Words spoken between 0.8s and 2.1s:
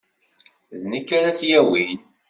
D nekk ara t-yawin.